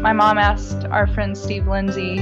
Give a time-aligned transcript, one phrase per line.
[0.00, 2.18] my mom asked our friend Steve Lindsey,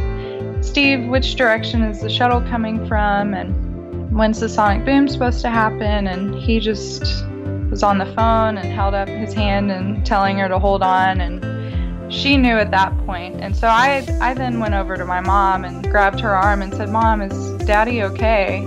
[0.62, 3.34] Steve, which direction is the shuttle coming from?
[3.34, 6.08] And when's the sonic boom supposed to happen?
[6.08, 7.24] And he just
[7.70, 11.20] was on the phone and held up his hand and telling her to hold on.
[11.20, 13.40] And she knew at that point.
[13.40, 16.74] And so I, I then went over to my mom and grabbed her arm and
[16.74, 18.66] said, Mom, is daddy okay?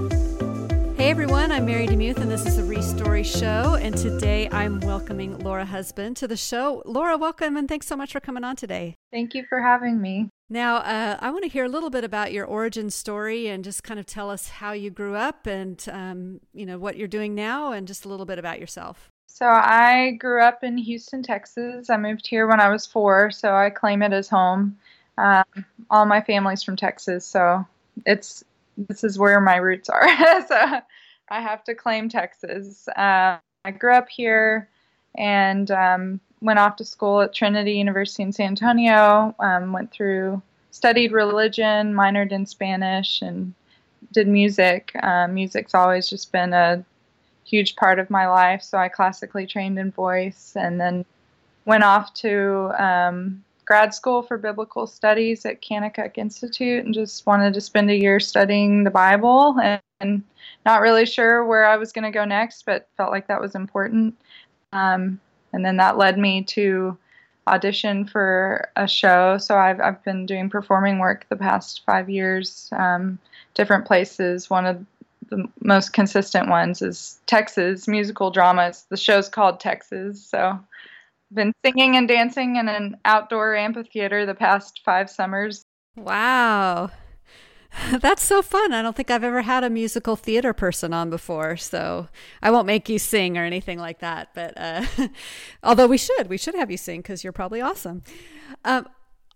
[1.01, 3.73] Hey everyone, I'm Mary DeMuth, and this is the Restory Show.
[3.73, 6.83] And today I'm welcoming Laura Husband to the show.
[6.85, 8.93] Laura, welcome, and thanks so much for coming on today.
[9.11, 10.29] Thank you for having me.
[10.47, 13.83] Now, uh, I want to hear a little bit about your origin story and just
[13.83, 17.33] kind of tell us how you grew up and um, you know what you're doing
[17.33, 19.09] now, and just a little bit about yourself.
[19.25, 21.89] So I grew up in Houston, Texas.
[21.89, 24.77] I moved here when I was four, so I claim it as home.
[25.17, 25.45] Um,
[25.89, 27.65] all my family's from Texas, so
[28.05, 28.43] it's
[28.77, 30.07] this is where my roots are.
[30.47, 30.81] so
[31.29, 32.87] I have to claim Texas.
[32.89, 34.69] Uh, I grew up here
[35.15, 39.35] and um, went off to school at Trinity University in San Antonio.
[39.39, 40.41] Um, went through,
[40.71, 43.53] studied religion, minored in Spanish, and
[44.11, 44.91] did music.
[45.01, 46.83] Uh, music's always just been a
[47.45, 48.61] huge part of my life.
[48.63, 51.05] So I classically trained in voice and then
[51.65, 57.53] went off to um, grad school for biblical studies at Kanakuk Institute and just wanted
[57.53, 60.23] to spend a year studying the Bible and, and
[60.65, 63.55] not really sure where I was going to go next, but felt like that was
[63.55, 64.13] important.
[64.73, 65.21] Um,
[65.53, 66.97] and then that led me to
[67.47, 69.37] audition for a show.
[69.37, 73.19] So I've, I've been doing performing work the past five years, um,
[73.53, 74.49] different places.
[74.49, 74.85] One of
[75.29, 78.85] the most consistent ones is Texas musical dramas.
[78.89, 80.21] The show's called Texas.
[80.21, 80.59] So
[81.33, 85.65] been singing and dancing in an outdoor amphitheater the past five summers.
[85.95, 86.91] Wow.
[87.99, 88.73] That's so fun.
[88.73, 92.09] I don't think I've ever had a musical theater person on before, so
[92.41, 94.29] I won't make you sing or anything like that.
[94.33, 94.85] But uh,
[95.63, 98.03] although we should, we should have you sing because you're probably awesome.
[98.65, 98.87] Um,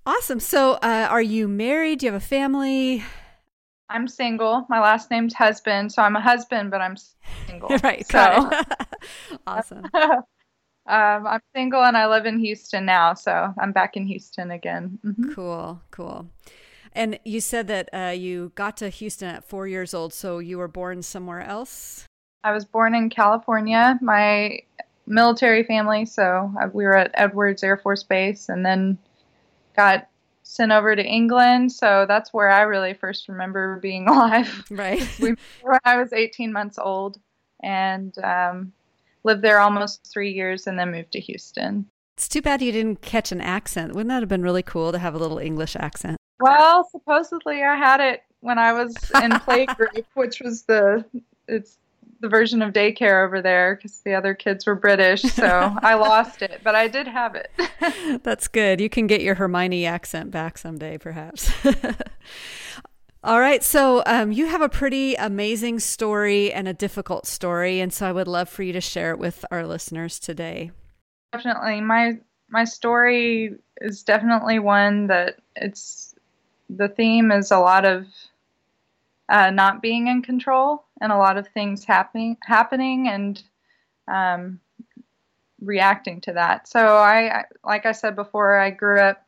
[0.05, 0.39] awesome.
[0.39, 1.99] So, uh, are you married?
[1.99, 3.03] Do you have a family?
[3.89, 4.65] I'm single.
[4.67, 6.95] My last name's husband, so I'm a husband, but I'm
[7.47, 7.69] single.
[7.83, 8.05] right.
[8.05, 8.49] So
[9.47, 9.85] awesome.
[10.87, 14.99] Um, I'm single and I live in Houston now, so I'm back in Houston again.
[15.03, 15.33] Mm-hmm.
[15.33, 16.27] Cool, cool.
[16.93, 20.57] And you said that uh, you got to Houston at four years old, so you
[20.57, 22.05] were born somewhere else?
[22.43, 23.97] I was born in California.
[24.01, 24.59] My
[25.07, 28.97] military family, so we were at Edwards Air Force Base and then
[29.75, 30.07] got
[30.43, 31.71] sent over to England.
[31.71, 34.63] So that's where I really first remember being alive.
[34.69, 35.01] Right.
[35.19, 37.19] we, when I was 18 months old.
[37.63, 38.73] And um,
[39.25, 41.87] lived there almost three years and then moved to Houston.
[42.15, 43.93] It's too bad you didn't catch an accent.
[43.93, 46.17] Wouldn't that have been really cool to have a little English accent?
[46.39, 51.03] Well, supposedly I had it when I was in playgroup, which was the
[51.47, 51.77] it's
[52.21, 56.41] the version of daycare over there because the other kids were British, so I lost
[56.41, 57.51] it, but I did have it.
[58.23, 58.79] That's good.
[58.79, 61.51] You can get your Hermione accent back someday, perhaps.
[63.25, 63.63] All right.
[63.63, 67.79] So um, you have a pretty amazing story and a difficult story.
[67.79, 70.69] And so I would love for you to share it with our listeners today.
[71.33, 71.81] Definitely.
[71.81, 72.19] My
[72.49, 76.13] my story is definitely one that it's
[76.69, 78.05] the theme is a lot of
[79.27, 83.41] uh, not being in control and a lot of things happening happening and
[84.07, 84.59] um,
[85.59, 86.67] reacting to that.
[86.67, 89.24] So I, like I said before, I grew up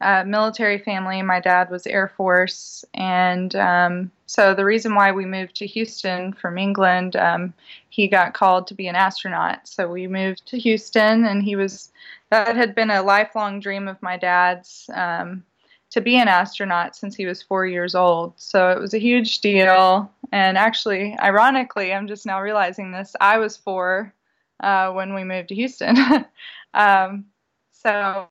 [0.00, 1.22] uh, military family.
[1.22, 6.32] My dad was Air Force, and um, so the reason why we moved to Houston
[6.32, 7.52] from England, um,
[7.88, 9.66] he got called to be an astronaut.
[9.68, 11.90] So we moved to Houston, and he was
[12.30, 15.44] that had been a lifelong dream of my dad's um,
[15.90, 18.34] to be an astronaut since he was four years old.
[18.36, 20.10] So it was a huge deal.
[20.32, 23.16] And actually, ironically, I'm just now realizing this.
[23.20, 24.14] I was four
[24.60, 25.96] uh, when we moved to Houston.
[26.72, 27.24] Um,
[27.72, 28.28] so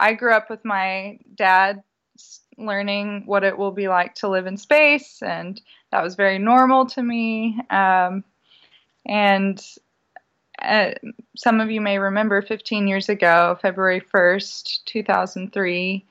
[0.00, 1.82] I grew up with my dad
[2.56, 5.60] learning what it will be like to live in space, and
[5.92, 7.60] that was very normal to me.
[7.70, 8.24] Um,
[9.06, 9.62] and
[10.60, 10.92] uh,
[11.36, 16.04] some of you may remember 15 years ago, February 1st, 2003,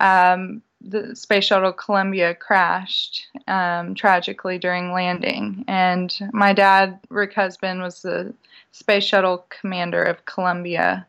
[0.00, 5.64] um, the space shuttle Columbia crashed um, tragically during landing.
[5.68, 8.34] And my dad, Rick Husband, was the
[8.70, 11.06] space shuttle commander of Columbia.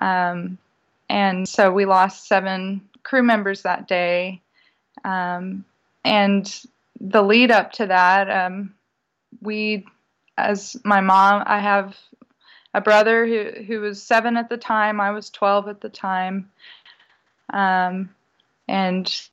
[0.00, 0.58] Um,
[1.12, 4.40] and so we lost seven crew members that day.
[5.04, 5.66] Um,
[6.06, 6.50] and
[6.98, 8.74] the lead up to that, um,
[9.42, 9.84] we,
[10.38, 11.98] as my mom, I have
[12.72, 15.02] a brother who who was seven at the time.
[15.02, 16.50] I was twelve at the time,
[17.52, 18.08] um,
[18.66, 19.28] and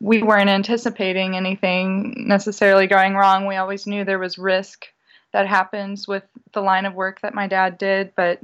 [0.00, 3.44] we weren't anticipating anything necessarily going wrong.
[3.44, 4.86] We always knew there was risk
[5.32, 8.40] that happens with the line of work that my dad did, but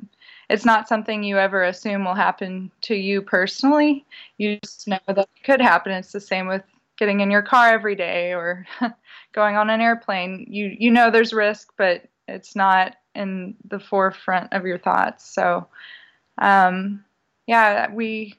[0.49, 4.05] it's not something you ever assume will happen to you personally.
[4.39, 5.93] You just know that it could happen.
[5.93, 6.63] It's the same with
[6.99, 8.67] getting in your car every day or
[9.33, 10.47] going on an airplane.
[10.49, 15.29] You you know there's risk, but it's not in the forefront of your thoughts.
[15.33, 15.67] So,
[16.39, 17.05] um,
[17.47, 18.35] yeah, we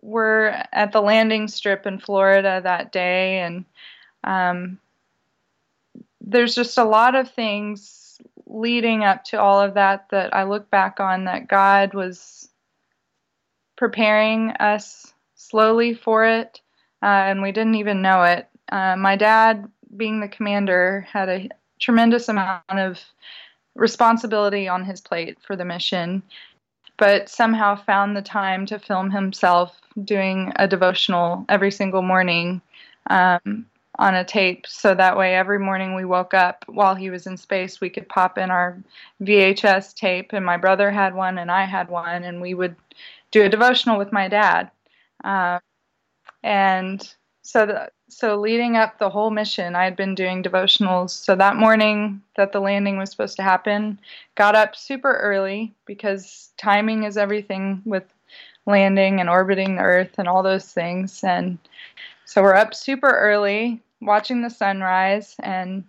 [0.00, 3.64] were at the landing strip in Florida that day, and
[4.24, 4.78] um,
[6.20, 8.01] there's just a lot of things
[8.52, 12.48] leading up to all of that that I look back on that God was
[13.76, 16.60] preparing us slowly for it,
[17.02, 18.48] uh, and we didn't even know it.
[18.70, 21.48] Uh, my dad, being the commander, had a
[21.80, 23.00] tremendous amount of
[23.74, 26.22] responsibility on his plate for the mission,
[26.98, 32.60] but somehow found the time to film himself doing a devotional every single morning
[33.08, 33.66] um,
[34.02, 34.66] on a tape.
[34.66, 38.08] So that way, every morning we woke up while he was in space, we could
[38.08, 38.82] pop in our
[39.22, 42.74] VHS tape, and my brother had one, and I had one, and we would
[43.30, 44.72] do a devotional with my dad.
[45.22, 45.60] Uh,
[46.42, 51.10] and so the, so leading up the whole mission, I had been doing devotionals.
[51.10, 54.00] So that morning that the landing was supposed to happen,
[54.34, 58.04] got up super early because timing is everything with
[58.66, 61.22] landing and orbiting the Earth and all those things.
[61.22, 61.56] And
[62.24, 65.34] so we're up super early watching the sunrise.
[65.42, 65.84] And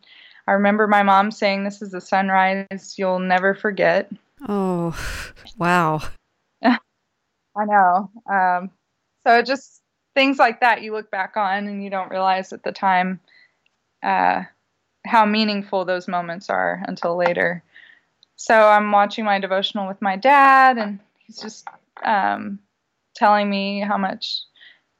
[0.47, 4.11] I remember my mom saying, This is a sunrise you'll never forget.
[4.47, 4.95] Oh,
[5.57, 6.01] wow.
[6.63, 8.09] I know.
[8.29, 8.71] Um,
[9.25, 9.81] so just
[10.15, 13.19] things like that you look back on and you don't realize at the time
[14.03, 14.43] uh,
[15.05, 17.63] how meaningful those moments are until later.
[18.35, 21.67] So I'm watching my devotional with my dad, and he's just
[22.03, 22.59] um,
[23.15, 24.41] telling me how much,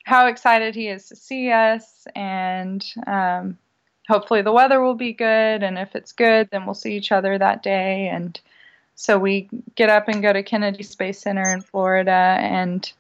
[0.03, 3.57] how excited he is to see us, and um,
[4.07, 5.63] hopefully the weather will be good.
[5.63, 8.09] And if it's good, then we'll see each other that day.
[8.09, 8.39] And
[8.95, 12.91] so we get up and go to Kennedy Space Center in Florida, and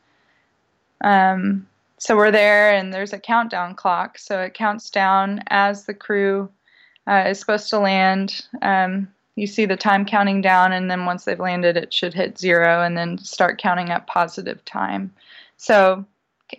[1.01, 1.67] um,
[1.97, 4.17] so we're there, and there's a countdown clock.
[4.17, 6.49] So it counts down as the crew
[7.07, 8.45] uh, is supposed to land.
[8.61, 12.37] Um, you see the time counting down, and then once they've landed, it should hit
[12.37, 15.13] zero and then start counting up positive time.
[15.57, 16.05] So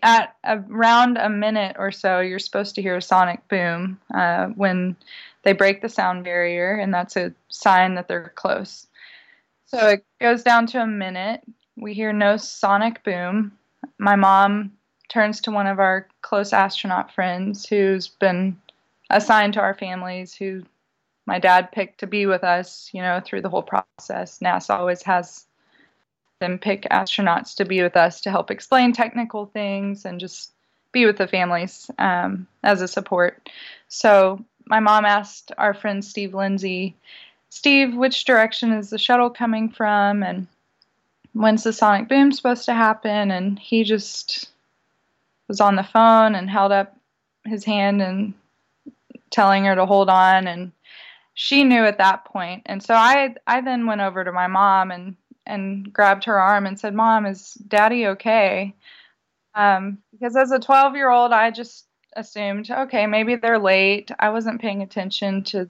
[0.02, 4.96] at around a minute or so, you're supposed to hear a sonic boom uh, when
[5.42, 8.86] they break the sound barrier, and that's a sign that they're close.
[9.66, 11.42] So it goes down to a minute.
[11.76, 13.52] We hear no sonic boom.
[13.98, 14.72] My mom
[15.08, 18.58] turns to one of our close astronaut friends who's been
[19.10, 20.62] assigned to our families, who
[21.26, 24.38] my dad picked to be with us, you know, through the whole process.
[24.40, 25.46] NASA always has
[26.44, 30.52] them pick astronauts to be with us to help explain technical things and just
[30.92, 33.48] be with the families um, as a support.
[33.88, 36.94] So my mom asked our friend Steve Lindsey,
[37.48, 40.22] Steve, which direction is the shuttle coming from?
[40.22, 40.46] And
[41.32, 43.30] when's the sonic boom supposed to happen?
[43.30, 44.50] And he just
[45.48, 46.96] was on the phone and held up
[47.44, 48.34] his hand and
[49.30, 50.72] telling her to hold on and
[51.34, 54.90] she knew at that point and so i i then went over to my mom
[54.90, 58.74] and and grabbed her arm and said mom is daddy okay?
[59.54, 61.86] Um, because as a 12 year old i just
[62.16, 64.10] assumed okay maybe they're late.
[64.18, 65.68] I wasn't paying attention to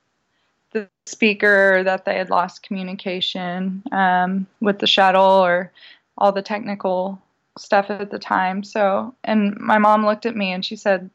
[0.75, 5.73] the speaker that they had lost communication um, with the shuttle or
[6.19, 7.21] all the technical
[7.57, 8.63] stuff at the time.
[8.63, 11.09] So, and my mom looked at me and she said,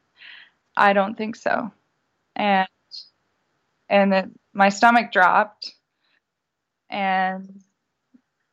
[0.75, 1.71] "I don't think so,"
[2.35, 2.67] and
[3.89, 5.73] and it, my stomach dropped,
[6.89, 7.61] and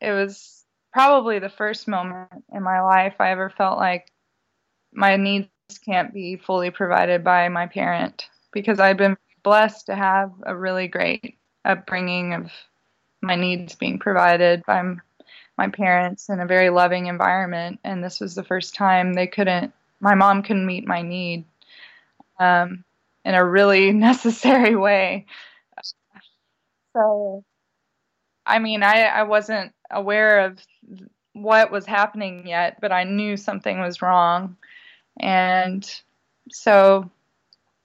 [0.00, 4.10] it was probably the first moment in my life I ever felt like
[4.92, 5.48] my needs
[5.84, 10.88] can't be fully provided by my parent because I've been blessed to have a really
[10.88, 12.50] great upbringing of
[13.20, 14.82] my needs being provided by
[15.58, 19.72] my parents in a very loving environment, and this was the first time they couldn't.
[20.00, 21.44] My mom couldn't meet my need
[22.38, 22.84] um,
[23.24, 25.26] in a really necessary way.
[26.94, 27.44] So,
[28.44, 30.59] I mean, I, I wasn't aware of
[31.33, 34.57] what was happening yet, but I knew something was wrong.
[35.21, 35.88] And
[36.50, 37.11] so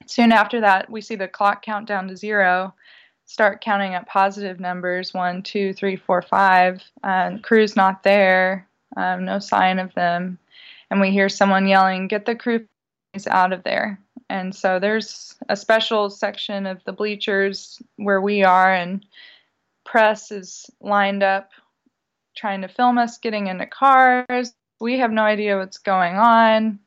[0.06, 2.74] soon after that, we see the clock count down to zero
[3.32, 6.82] start counting up positive numbers one, two, three, four, five.
[7.02, 10.38] And crew's not there, um, no sign of them.
[10.90, 12.66] And we hear someone yelling, Get the crew
[13.28, 13.98] out of there.
[14.28, 19.04] And so there's a special section of the bleachers where we are, and
[19.84, 21.50] press is lined up
[22.34, 24.54] trying to film us getting into cars.
[24.80, 26.78] We have no idea what's going on.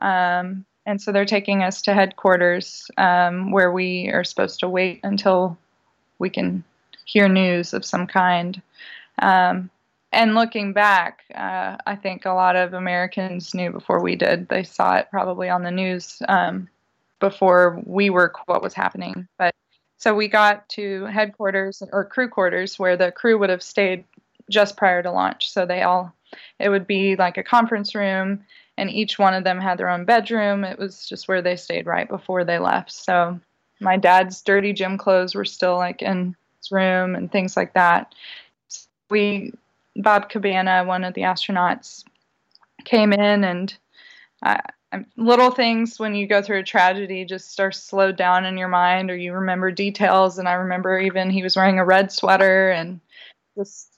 [0.00, 5.00] Um, and so they're taking us to headquarters um, where we are supposed to wait
[5.02, 5.56] until
[6.18, 6.64] we can
[7.04, 8.60] hear news of some kind.
[9.20, 9.70] Um,
[10.12, 14.48] and looking back, uh, I think a lot of Americans knew before we did.
[14.48, 16.68] They saw it probably on the news um,
[17.18, 19.26] before we were what was happening.
[19.38, 19.54] But
[19.96, 24.04] so we got to headquarters or crew quarters where the crew would have stayed
[24.52, 25.50] just prior to launch.
[25.50, 26.14] So they all,
[26.58, 28.44] it would be like a conference room,
[28.78, 30.64] and each one of them had their own bedroom.
[30.64, 32.92] It was just where they stayed right before they left.
[32.92, 33.40] So
[33.80, 38.14] my dad's dirty gym clothes were still like in his room and things like that.
[39.10, 39.52] We
[39.96, 42.04] Bob Cabana, one of the astronauts,
[42.84, 43.76] came in and
[44.42, 44.58] uh,
[45.16, 49.10] little things when you go through a tragedy just are slowed down in your mind
[49.10, 50.38] or you remember details.
[50.38, 53.00] And I remember even he was wearing a red sweater and
[53.56, 53.91] just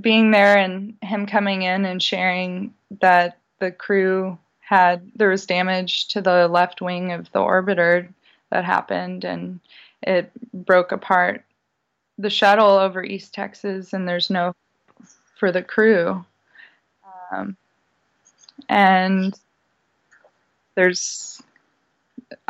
[0.00, 6.08] being there and him coming in and sharing that the crew had there was damage
[6.08, 8.08] to the left wing of the orbiter
[8.50, 9.60] that happened and
[10.02, 11.44] it broke apart
[12.18, 14.54] the shuttle over East Texas and there's no
[15.36, 16.24] for the crew.
[17.30, 17.56] Um,
[18.68, 19.38] and
[20.74, 21.42] there's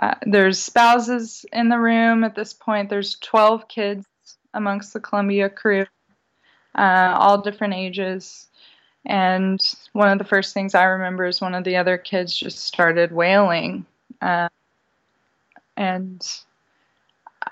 [0.00, 2.88] uh, there's spouses in the room at this point.
[2.88, 4.06] There's 12 kids
[4.54, 5.86] amongst the Columbia crew,
[6.76, 8.48] uh, all different ages.
[9.04, 9.60] And
[9.92, 13.12] one of the first things I remember is one of the other kids just started
[13.12, 13.86] wailing.
[14.20, 14.48] Uh,
[15.76, 16.26] and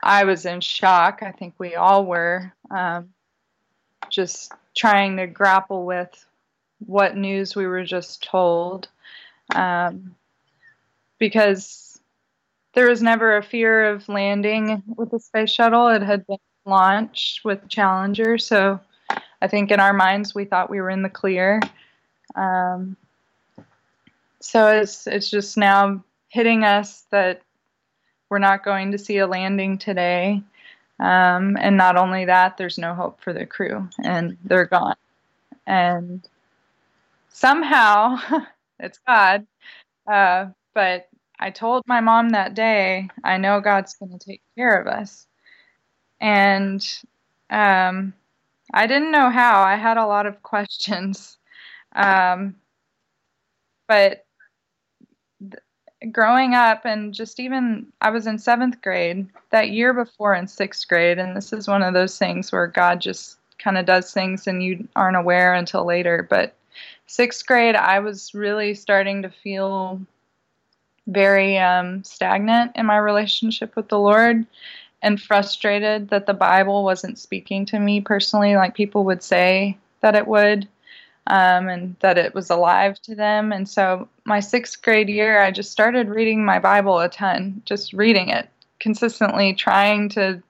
[0.03, 1.21] I was in shock.
[1.23, 2.53] I think we all were.
[2.71, 3.11] Um,
[4.11, 6.27] just trying to grapple with
[6.87, 8.89] what news we were just told.
[9.55, 10.15] Um,
[11.19, 12.01] because
[12.75, 15.89] there was never a fear of landing with the space shuttle.
[15.89, 18.81] It had been launched with Challenger, so
[19.45, 21.61] I think in our minds we thought we were in the clear.
[22.35, 22.97] Um,
[24.41, 27.43] so it's it's just now hitting us that
[28.31, 30.43] we're not going to see a landing today.
[30.99, 34.97] Um, and not only that, there's no hope for the crew, and they're gone.
[35.67, 36.27] And
[37.29, 38.17] somehow,
[38.81, 39.47] it's God,
[40.11, 41.07] uh, but
[41.39, 45.27] I told my mom that day, I know God's going to take care of us.
[46.19, 46.83] And
[47.51, 48.15] um,
[48.73, 49.63] I didn't know how.
[49.63, 51.39] I had a lot of questions.
[51.95, 52.57] Um,
[53.87, 54.25] but
[56.13, 60.89] growing up and just even I was in seventh grade that year before in sixth
[60.89, 64.47] grade, and this is one of those things where God just kind of does things
[64.47, 66.27] and you aren't aware until later.
[66.29, 66.55] But
[67.07, 70.01] sixth grade, I was really starting to feel
[71.07, 74.47] very um, stagnant in my relationship with the Lord
[75.05, 80.17] and frustrated that the Bible wasn't speaking to me personally, like people would say that
[80.17, 80.67] it would
[81.27, 83.53] um, and that it was alive to them.
[83.53, 87.93] And so, my sixth grade year, I just started reading my Bible a ton, just
[87.93, 88.49] reading it
[88.81, 90.43] consistently, trying to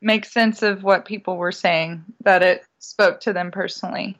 [0.00, 4.18] make sense of what people were saying, that it spoke to them personally.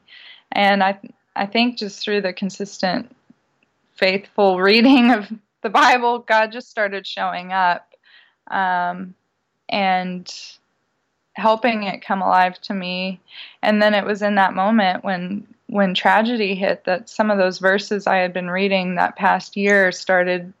[0.51, 0.99] And I,
[1.35, 3.15] I think just through the consistent,
[3.95, 7.94] faithful reading of the Bible, God just started showing up.
[8.49, 9.15] Um,
[9.69, 10.31] and
[11.33, 13.19] helping it come alive to me.
[13.61, 17.57] And then it was in that moment when when tragedy hit that some of those
[17.57, 20.53] verses i had been reading that past year started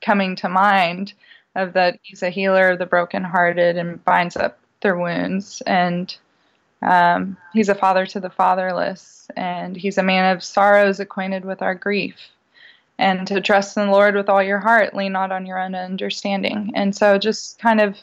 [0.00, 1.12] coming to mind
[1.54, 5.60] of that he's a healer of the brokenhearted and binds up their wounds.
[5.66, 6.14] And
[6.82, 9.28] um, he's a father to the fatherless.
[9.36, 12.16] And he's a man of sorrows acquainted with our grief
[12.98, 15.74] and to trust in the lord with all your heart lean not on your own
[15.74, 17.96] understanding and so just kind of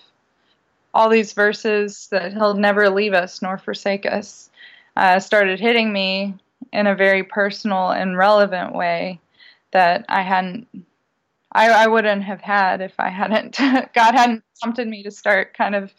[0.94, 4.50] all these verses that he'll never leave us nor forsake us
[4.96, 6.34] uh, started hitting me
[6.72, 9.20] in a very personal and relevant way
[9.72, 10.68] that I hadn't,
[11.52, 13.58] I, I wouldn't have had if I hadn't,
[13.94, 15.94] God hadn't prompted me to start kind of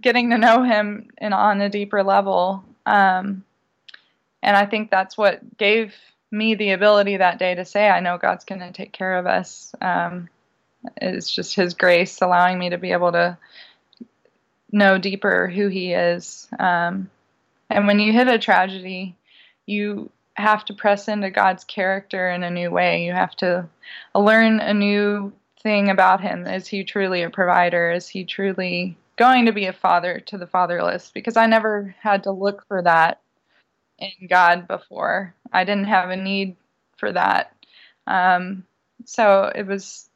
[0.00, 2.64] getting to know Him in, on a deeper level.
[2.86, 3.44] Um,
[4.42, 5.94] and I think that's what gave
[6.30, 9.26] me the ability that day to say, I know God's going to take care of
[9.26, 9.74] us.
[9.80, 10.28] Um,
[10.96, 13.38] it's just His grace allowing me to be able to
[14.70, 16.48] know deeper who he is.
[16.58, 17.10] Um,
[17.70, 19.16] and when you hit a tragedy,
[19.66, 23.04] you have to press into God's character in a new way.
[23.04, 23.68] You have to
[24.14, 25.32] learn a new
[25.62, 26.46] thing about him.
[26.46, 27.90] Is he truly a provider?
[27.90, 31.10] Is he truly going to be a father to the fatherless?
[31.12, 33.20] Because I never had to look for that
[33.98, 35.34] in God before.
[35.52, 36.56] I didn't have a need
[36.96, 37.54] for that.
[38.06, 38.64] Um,
[39.04, 40.08] so it was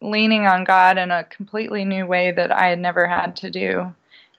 [0.00, 3.94] leaning on God in a completely new way that I had never had to do.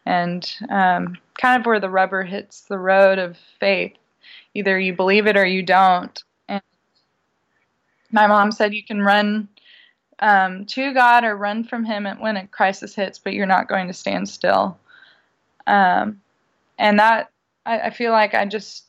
[0.06, 3.94] And um, kind of where the rubber hits the road of faith.
[4.54, 6.24] Either you believe it or you don't.
[6.50, 6.62] And
[8.12, 9.48] my mom said you can run
[10.20, 13.88] um, to God or run from Him when a crisis hits, but you're not going
[13.88, 14.78] to stand still.
[15.66, 16.22] Um,
[16.78, 17.32] and that
[17.66, 18.86] I, I feel like I just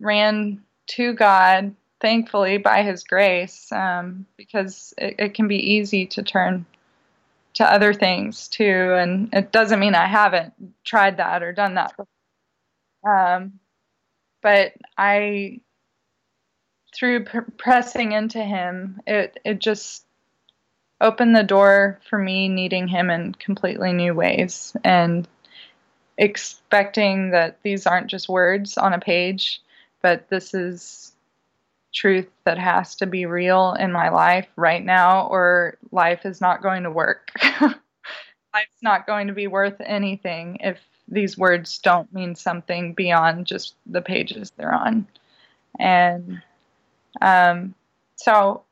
[0.00, 6.22] ran to God, thankfully by His grace, um, because it, it, can be easy to
[6.22, 6.66] turn
[7.54, 8.94] to other things too.
[8.98, 10.52] And it doesn't mean I haven't
[10.84, 11.94] tried that or done that.
[13.06, 13.60] Um,
[14.42, 15.60] but I,
[16.94, 20.04] through pr- pressing into Him, it it just
[21.00, 25.28] opened the door for me needing Him in completely new ways and
[26.18, 29.60] expecting that these aren't just words on a page,
[30.02, 31.12] but this is
[31.92, 36.62] truth that has to be real in my life right now, or life is not
[36.62, 37.30] going to work.
[37.60, 43.74] Life's not going to be worth anything if these words don't mean something beyond just
[43.86, 45.06] the pages they're on.
[45.78, 46.42] And
[47.20, 47.74] um,
[48.16, 48.62] so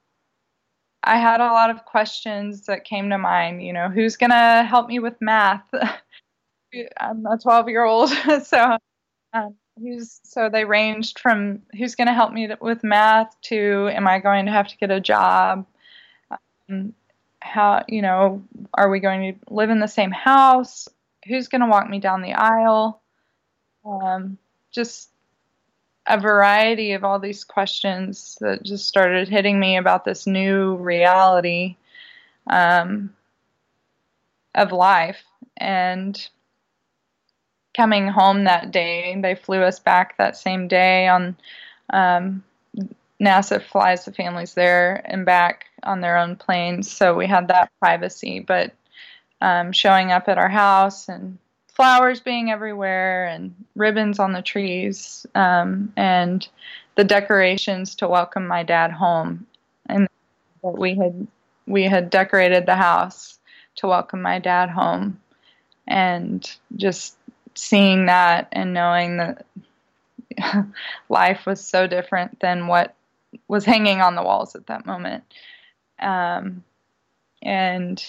[1.03, 3.63] I had a lot of questions that came to mind.
[3.63, 5.65] You know, who's going to help me with math?
[6.99, 8.11] I'm a 12 year old,
[8.45, 8.79] so
[9.33, 14.07] um, who's so they ranged from who's going to help me with math to am
[14.07, 15.67] I going to have to get a job?
[16.69, 16.95] Um,
[17.41, 20.89] how you know are we going to live in the same house?
[21.27, 23.01] Who's going to walk me down the aisle?
[23.85, 24.39] Um,
[24.71, 25.11] just
[26.07, 31.77] a variety of all these questions that just started hitting me about this new reality
[32.47, 33.15] um,
[34.55, 35.23] of life
[35.57, 36.29] and
[37.77, 39.19] coming home that day.
[39.21, 41.37] They flew us back that same day on
[41.91, 42.43] um,
[43.21, 47.71] NASA flies the families there and back on their own planes, so we had that
[47.81, 48.41] privacy.
[48.41, 48.73] But
[49.41, 51.39] um, showing up at our house and
[51.69, 56.47] flowers being everywhere and ribbons on the trees um, and
[56.97, 59.47] the decorations to welcome my dad home,
[59.87, 60.09] and
[60.63, 61.27] we had
[61.67, 63.39] we had decorated the house
[63.77, 65.21] to welcome my dad home,
[65.87, 67.17] and just
[67.55, 69.47] seeing that and knowing that
[71.09, 72.95] life was so different than what
[73.49, 75.25] was hanging on the walls at that moment.
[75.99, 76.65] Um,
[77.43, 78.03] and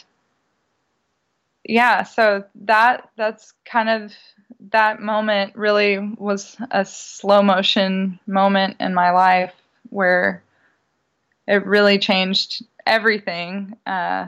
[1.64, 4.14] yeah, so that that's kind of
[4.72, 9.54] that moment really was a slow motion moment in my life
[9.90, 10.44] where
[11.48, 13.78] it really changed everything.
[13.86, 14.28] Uh,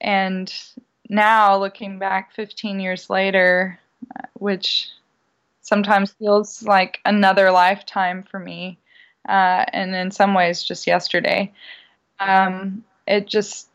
[0.00, 0.52] and
[1.08, 3.78] now looking back 15 years later,
[4.34, 4.88] which
[5.62, 8.78] sometimes feels like another lifetime for me,
[9.28, 11.52] uh, and in some ways just yesterday.
[12.20, 13.68] Um, it just,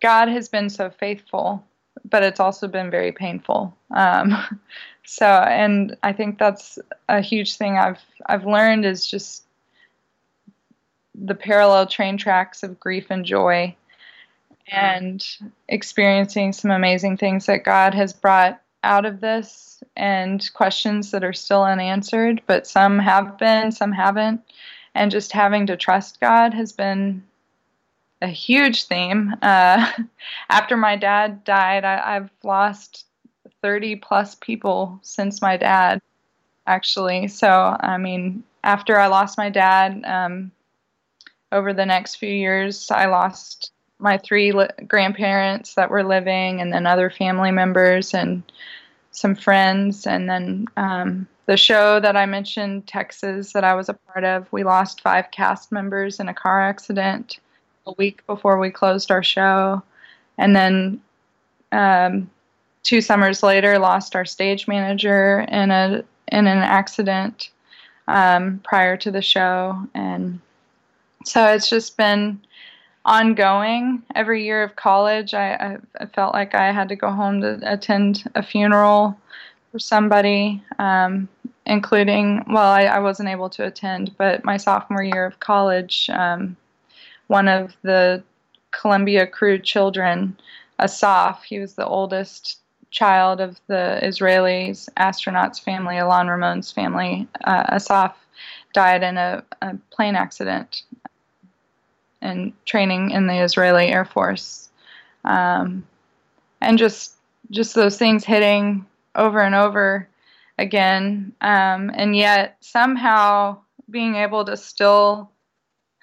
[0.00, 1.64] God has been so faithful,
[2.08, 3.74] but it's also been very painful.
[3.94, 4.36] Um,
[5.04, 9.44] so, and I think that's a huge thing I've I've learned is just
[11.14, 13.74] the parallel train tracks of grief and joy
[14.68, 15.24] and
[15.68, 21.32] experiencing some amazing things that God has brought out of this and questions that are
[21.32, 24.40] still unanswered, but some have been, some haven't.
[24.94, 27.24] And just having to trust God has been
[28.22, 29.34] a huge theme.
[29.42, 29.90] Uh,
[30.48, 33.06] after my dad died, I, I've lost
[33.62, 36.00] 30 plus people since my dad,
[36.66, 37.28] actually.
[37.28, 40.52] So, I mean, after I lost my dad, um,
[41.54, 43.70] over the next few years, I lost
[44.04, 48.42] my three li- grandparents that were living, and then other family members, and
[49.10, 53.94] some friends, and then um, the show that I mentioned, Texas, that I was a
[53.94, 54.46] part of.
[54.52, 57.38] We lost five cast members in a car accident
[57.86, 59.82] a week before we closed our show,
[60.36, 61.00] and then
[61.72, 62.30] um,
[62.82, 67.50] two summers later, lost our stage manager in a in an accident
[68.06, 70.40] um, prior to the show, and
[71.24, 72.38] so it's just been
[73.04, 74.02] ongoing.
[74.14, 78.24] Every year of college, I, I, felt like I had to go home to attend
[78.34, 79.18] a funeral
[79.70, 81.28] for somebody, um,
[81.66, 86.56] including, well, I, I, wasn't able to attend, but my sophomore year of college, um,
[87.26, 88.22] one of the
[88.70, 90.36] Columbia crew children,
[90.78, 97.28] Asaf, he was the oldest child of the Israelis astronauts family, Ilan Ramon's family.
[97.44, 98.16] Uh, Asaf
[98.72, 100.82] died in a, a plane accident
[102.24, 104.70] and training in the Israeli Air Force,
[105.24, 105.86] um,
[106.60, 107.14] and just
[107.50, 110.08] just those things hitting over and over
[110.58, 113.58] again, um, and yet somehow
[113.90, 115.30] being able to still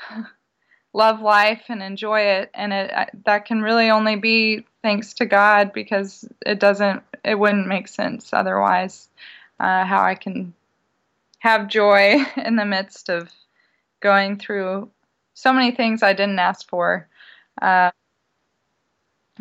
[0.94, 2.92] love life and enjoy it, and it
[3.26, 8.32] that can really only be thanks to God because it doesn't it wouldn't make sense
[8.34, 9.10] otherwise.
[9.60, 10.54] Uh, how I can
[11.40, 13.30] have joy in the midst of
[14.00, 14.90] going through
[15.42, 17.08] so many things I didn't ask for.
[17.62, 17.92] uh,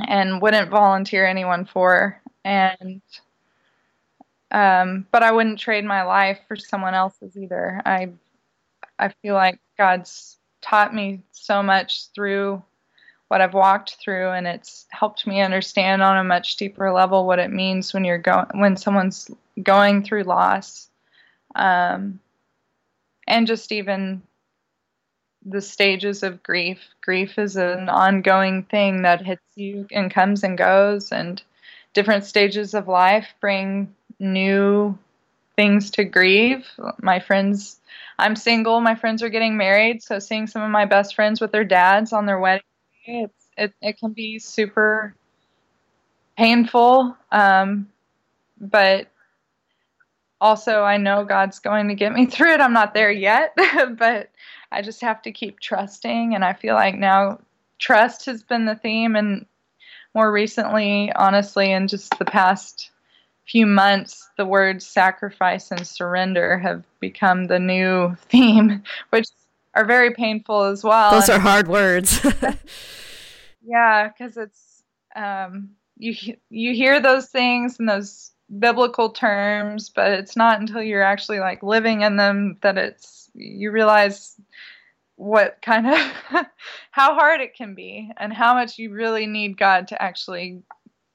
[0.08, 2.20] and wouldn't volunteer anyone for.
[2.44, 3.02] And
[4.52, 7.80] um, but I wouldn't trade my life for someone else's either.
[7.84, 8.10] I
[8.98, 12.62] I feel like God's taught me so much through
[13.28, 17.38] what I've walked through, and it's helped me understand on a much deeper level what
[17.38, 19.30] it means when you're going when someone's
[19.62, 20.88] going through loss,
[21.54, 22.20] um,
[23.28, 24.22] and just even
[25.44, 26.78] the stages of grief.
[27.02, 31.42] Grief is an ongoing thing that hits you and comes and goes, and
[31.94, 34.96] different stages of life bring new
[35.56, 36.66] things to grieve.
[37.00, 37.80] My friends,
[38.18, 38.80] I'm single.
[38.80, 42.12] My friends are getting married, so seeing some of my best friends with their dads
[42.12, 42.62] on their wedding
[43.10, 45.14] it's it, it can be super
[46.36, 47.88] painful um,
[48.60, 49.08] but
[50.40, 53.54] also i know god's going to get me through it i'm not there yet
[53.96, 54.30] but
[54.72, 57.38] i just have to keep trusting and i feel like now
[57.78, 59.46] trust has been the theme and
[60.14, 62.90] more recently honestly in just the past
[63.46, 69.26] few months the words sacrifice and surrender have become the new theme which
[69.74, 71.12] are very painful as well.
[71.12, 72.20] Those are hard words.
[73.62, 74.82] yeah, because it's
[75.14, 76.14] um, you
[76.48, 81.62] you hear those things and those biblical terms, but it's not until you're actually like
[81.62, 84.36] living in them that it's you realize
[85.16, 85.98] what kind of
[86.90, 90.62] how hard it can be and how much you really need God to actually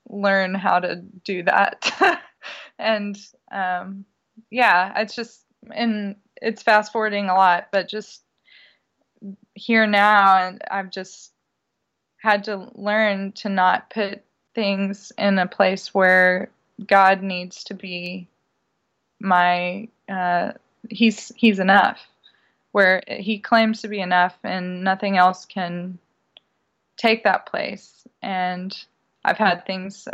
[0.09, 2.21] learn how to do that.
[2.79, 3.17] and
[3.51, 4.05] um,
[4.51, 8.21] yeah, it's just and it's fast forwarding a lot, but just
[9.55, 11.31] here now and I've just
[12.17, 14.21] had to learn to not put
[14.53, 16.49] things in a place where
[16.85, 18.27] God needs to be
[19.19, 20.51] my uh,
[20.89, 21.99] he's he's enough.
[22.71, 25.97] Where he claims to be enough and nothing else can
[26.97, 28.05] take that place.
[28.21, 28.75] And
[29.23, 30.07] I've had things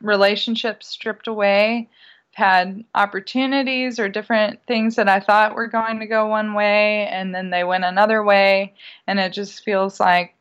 [0.00, 1.88] relationships stripped away.
[2.32, 7.34] Had opportunities or different things that I thought were going to go one way and
[7.34, 8.74] then they went another way.
[9.06, 10.34] And it just feels like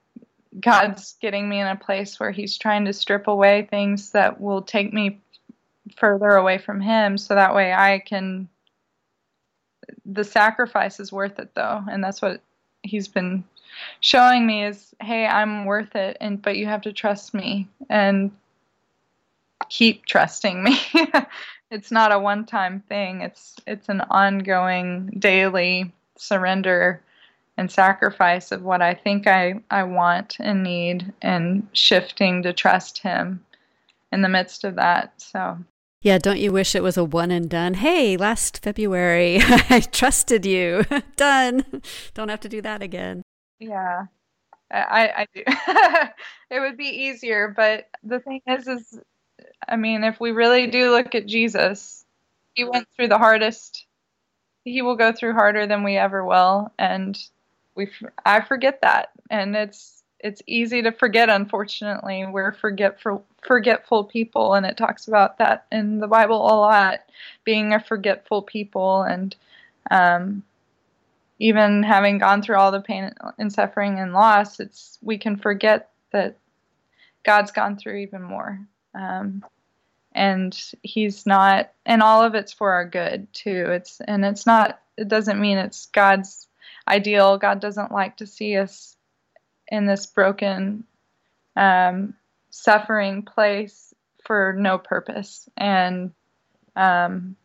[0.60, 4.62] God's getting me in a place where he's trying to strip away things that will
[4.62, 5.22] take me
[5.98, 8.48] further away from him so that way I can
[10.06, 12.41] the sacrifice is worth it though and that's what
[12.84, 13.43] he's been
[13.99, 18.32] showing me is hey I'm worth it and but you have to trust me and
[19.69, 20.77] keep trusting me
[21.71, 23.21] it's not a one time thing.
[23.21, 27.01] It's it's an ongoing daily surrender
[27.58, 32.99] and sacrifice of what I think I, I want and need and shifting to trust
[32.99, 33.43] him
[34.12, 35.13] in the midst of that.
[35.17, 35.58] So
[36.02, 37.76] yeah, don't you wish it was a one and done?
[37.76, 40.84] Hey, last February I trusted you.
[41.16, 41.82] done.
[42.14, 43.22] Don't have to do that again.
[43.60, 44.06] Yeah.
[44.72, 45.44] I, I do.
[46.50, 49.00] it would be easier, but the thing is, is
[49.68, 52.06] I mean, if we really do look at Jesus,
[52.56, 53.86] he went through the hardest.
[54.64, 57.18] He will go through harder than we ever will, and
[57.76, 57.90] we
[58.26, 61.30] I forget that, and it's it's easy to forget.
[61.30, 67.00] Unfortunately, we're forgetful forgetful people, and it talks about that in the Bible a lot,
[67.44, 69.36] being a forgetful people, and
[69.90, 70.44] um,
[71.40, 75.90] even having gone through all the pain and suffering and loss, it's we can forget
[76.12, 76.38] that
[77.24, 78.60] God's gone through even more.
[78.94, 79.44] Um,
[80.14, 84.82] and he's not and all of it's for our good too it's and it's not
[84.98, 86.48] it doesn't mean it's god's
[86.88, 88.98] ideal god doesn't like to see us
[89.72, 90.84] in this broken
[91.56, 92.14] um,
[92.52, 95.50] suffering place for no purpose.
[95.58, 96.12] And
[96.76, 97.36] um,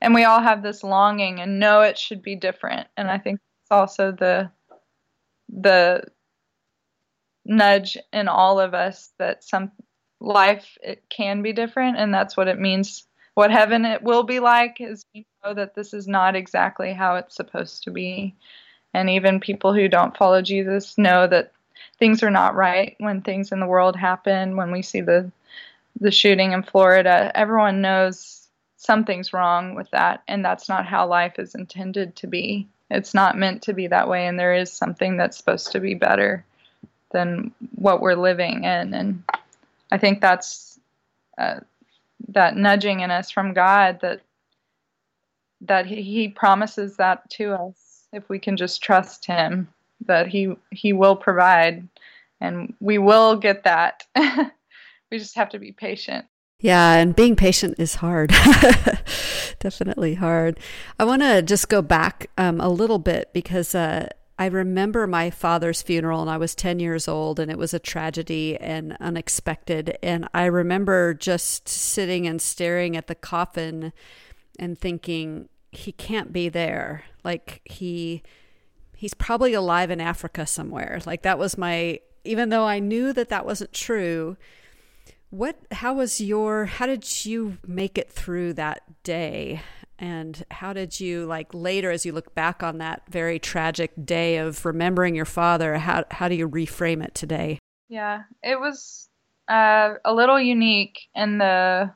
[0.00, 2.88] and we all have this longing and know it should be different.
[2.96, 4.50] And i think it's also the
[5.48, 6.02] the
[7.44, 9.70] nudge in all of us that some
[10.20, 11.96] life it can be different.
[11.98, 15.74] And that's what it means what heaven it will be like is we know that
[15.74, 18.34] this is not exactly how it's supposed to be.
[18.94, 21.52] And even people who don't follow jesus know that
[21.98, 25.30] things are not right when things in the world happen when we see the
[25.98, 27.32] the shooting in florida.
[27.34, 32.68] Everyone knows something's wrong with that and that's not how life is intended to be.
[32.90, 35.94] It's not meant to be that way and there is something that's supposed to be
[35.94, 36.44] better
[37.12, 38.94] than what we're living in.
[38.94, 39.22] And
[39.90, 40.78] I think that's
[41.38, 41.60] uh,
[42.28, 44.20] that nudging in us from God that
[45.62, 49.68] that he, he promises that to us if we can just trust him
[50.06, 51.88] that he he will provide
[52.40, 54.04] and we will get that
[55.10, 56.26] we just have to be patient
[56.60, 58.30] yeah and being patient is hard
[59.60, 60.58] definitely hard
[60.98, 65.30] i want to just go back um, a little bit because uh, I remember my
[65.30, 69.96] father's funeral, and I was 10 years old, and it was a tragedy and unexpected.
[70.02, 73.94] And I remember just sitting and staring at the coffin
[74.58, 77.04] and thinking, he can't be there.
[77.24, 78.22] Like, he.
[78.96, 81.00] He's probably alive in Africa somewhere.
[81.06, 84.36] Like that was my even though I knew that that wasn't true,
[85.30, 89.62] what how was your how did you make it through that day?
[89.98, 94.36] And how did you like later as you look back on that very tragic day
[94.36, 97.58] of remembering your father, how how do you reframe it today?
[97.88, 99.08] Yeah, it was
[99.48, 101.90] uh, a little unique in the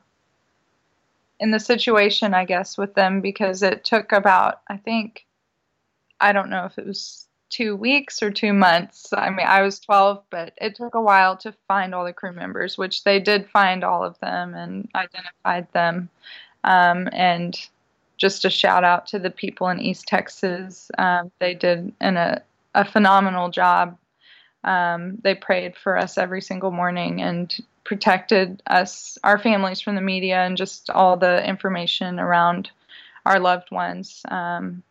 [1.39, 5.25] in the situation, I guess, with them because it took about I think
[6.21, 9.11] I don't know if it was two weeks or two months.
[9.13, 12.31] I mean, I was 12, but it took a while to find all the crew
[12.31, 16.09] members, which they did find all of them and identified them.
[16.63, 17.59] Um, and
[18.17, 20.89] just a shout out to the people in East Texas.
[20.97, 22.41] Um, they did an, a,
[22.73, 23.97] a phenomenal job.
[24.63, 27.53] Um, they prayed for us every single morning and
[27.83, 32.69] protected us, our families, from the media and just all the information around
[33.25, 34.21] our loved ones.
[34.29, 34.83] Um,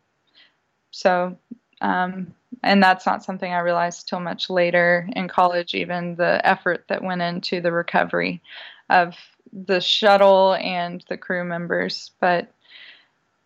[0.91, 1.37] so
[1.81, 6.85] um, and that's not something I realized till much later in college, even the effort
[6.89, 8.43] that went into the recovery
[8.91, 9.17] of
[9.53, 12.11] the shuttle and the crew members.
[12.21, 12.53] But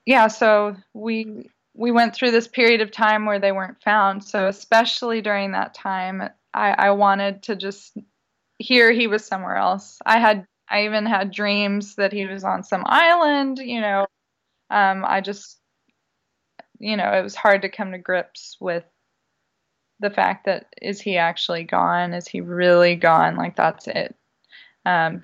[0.05, 4.23] yeah, so we we went through this period of time where they weren't found.
[4.25, 7.97] So especially during that time, I, I wanted to just
[8.59, 9.99] hear he was somewhere else.
[10.07, 14.07] I had I even had dreams that he was on some island, you know.
[14.71, 15.59] Um, I just
[16.85, 18.85] you know, it was hard to come to grips with
[20.01, 22.13] the fact that is he actually gone?
[22.13, 23.37] Is he really gone?
[23.37, 24.15] Like that's it.
[24.85, 25.23] Um,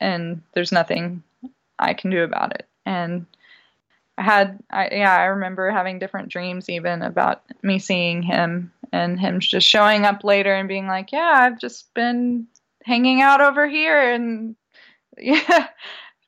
[0.00, 1.22] and there's nothing
[1.78, 2.66] I can do about it.
[2.84, 3.26] And
[4.18, 9.20] I had, I, yeah, I remember having different dreams even about me seeing him and
[9.20, 12.48] him just showing up later and being like, yeah, I've just been
[12.82, 14.12] hanging out over here.
[14.12, 14.56] And
[15.18, 15.68] yeah,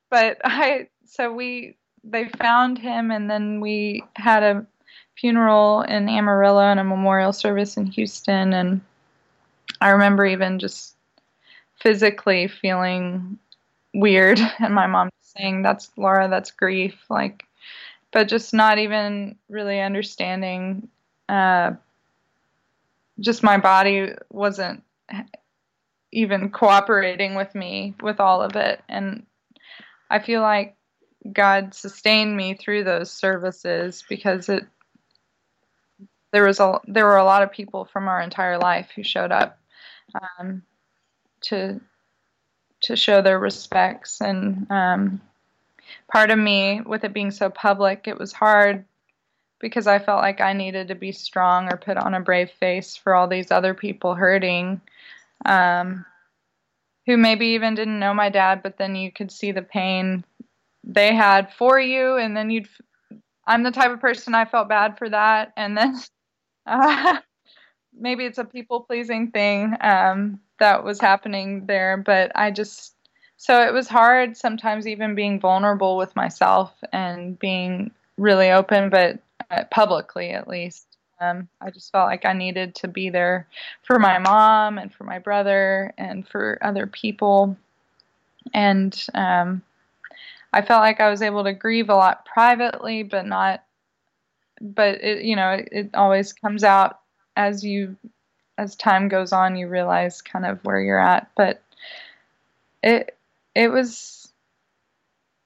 [0.09, 1.75] but I, so we,
[2.11, 4.65] they found him and then we had a
[5.15, 8.53] funeral in Amarillo and a memorial service in Houston.
[8.53, 8.81] And
[9.81, 10.95] I remember even just
[11.79, 13.37] physically feeling
[13.93, 16.95] weird and my mom saying, That's Laura, that's grief.
[17.09, 17.43] Like,
[18.11, 20.89] but just not even really understanding.
[21.27, 21.71] Uh,
[23.19, 24.83] just my body wasn't
[26.11, 28.81] even cooperating with me with all of it.
[28.89, 29.25] And
[30.09, 30.75] I feel like
[31.31, 34.65] God sustained me through those services because it
[36.31, 39.31] there was a there were a lot of people from our entire life who showed
[39.31, 39.59] up
[40.39, 40.63] um,
[41.41, 41.79] to
[42.81, 44.21] to show their respects.
[44.21, 45.21] And um,
[46.11, 48.85] part of me with it being so public it was hard
[49.59, 52.95] because I felt like I needed to be strong or put on a brave face
[52.95, 54.79] for all these other people hurting
[55.45, 56.05] um,
[57.05, 60.23] who maybe even didn't know my dad but then you could see the pain
[60.83, 62.67] they had for you and then you'd
[63.45, 65.95] I'm the type of person I felt bad for that and then
[66.65, 67.17] uh,
[67.97, 72.95] maybe it's a people pleasing thing um, that was happening there, but I just
[73.37, 79.19] so it was hard sometimes even being vulnerable with myself and being really open, but
[79.49, 80.85] uh, publicly at least.
[81.21, 83.47] Um, I just felt like I needed to be there
[83.83, 87.57] for my mom and for my brother and for other people.
[88.53, 89.61] And um,
[90.51, 93.63] I felt like I was able to grieve a lot privately, but not
[94.61, 96.99] but it you know it, it always comes out
[97.35, 97.95] as you
[98.57, 101.29] as time goes on you realize kind of where you're at.
[101.35, 101.61] But
[102.83, 103.17] it
[103.55, 104.31] it was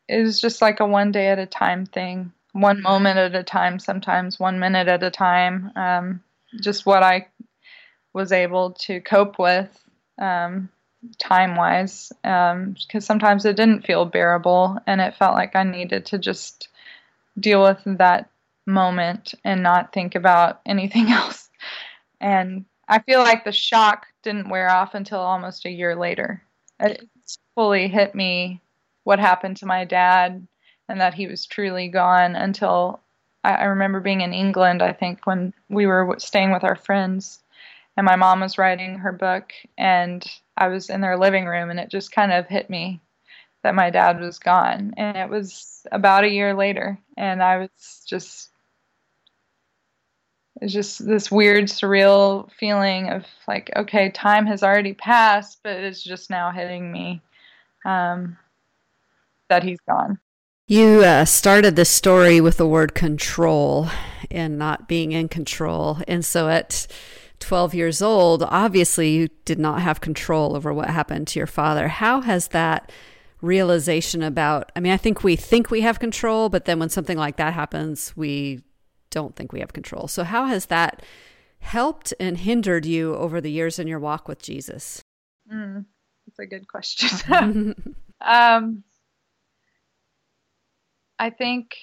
[0.08, 3.44] it was just like a one day at a time thing one moment at a
[3.44, 6.22] time sometimes one minute at a time um,
[6.62, 7.28] just what i
[8.14, 9.84] was able to cope with
[10.20, 10.70] um,
[11.18, 12.56] time wise because
[12.96, 16.70] um, sometimes it didn't feel bearable and it felt like i needed to just
[17.40, 18.30] deal with that
[18.66, 21.50] moment and not think about anything else.
[22.20, 26.44] And I feel like the shock didn't wear off until almost a year later.
[26.80, 27.08] It
[27.56, 28.62] fully hit me
[29.04, 30.46] what happened to my dad
[30.90, 33.00] and that he was truly gone until
[33.44, 37.40] I, I remember being in England, I think, when we were staying with our friends
[37.96, 41.80] and my mom was writing her book and I was in their living room and
[41.80, 43.02] it just kind of hit me
[43.64, 48.04] that my dad was gone and it was about a year later and I was
[48.06, 48.50] just
[50.62, 56.04] it's just this weird surreal feeling of like okay time has already passed but it's
[56.04, 57.22] just now hitting me
[57.86, 58.38] um,
[59.50, 60.20] that he's gone
[60.68, 63.90] you uh, started this story with the word control
[64.32, 66.00] and not being in control.
[66.08, 66.88] And so at
[67.44, 71.88] 12 years old, obviously you did not have control over what happened to your father.
[71.88, 72.92] How has that
[73.42, 77.18] realization about, I mean, I think we think we have control, but then when something
[77.18, 78.62] like that happens, we
[79.12, 80.08] don't think we have control.
[80.08, 81.04] So, how has that
[81.60, 85.04] helped and hindered you over the years in your walk with Jesus?
[85.52, 85.86] Mm,
[86.26, 87.76] that's a good question.
[88.22, 88.84] um,
[91.20, 91.76] I think